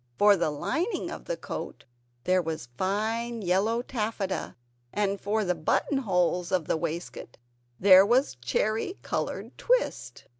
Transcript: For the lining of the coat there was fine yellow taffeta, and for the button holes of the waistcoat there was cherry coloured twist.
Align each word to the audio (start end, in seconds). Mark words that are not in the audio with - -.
For 0.17 0.35
the 0.35 0.49
lining 0.49 1.11
of 1.11 1.25
the 1.25 1.37
coat 1.37 1.83
there 2.23 2.41
was 2.41 2.69
fine 2.75 3.43
yellow 3.43 3.83
taffeta, 3.83 4.55
and 4.91 5.21
for 5.21 5.45
the 5.45 5.53
button 5.53 5.99
holes 5.99 6.51
of 6.51 6.65
the 6.65 6.75
waistcoat 6.75 7.37
there 7.79 8.03
was 8.03 8.35
cherry 8.43 8.97
coloured 9.03 9.55
twist. 9.59 10.25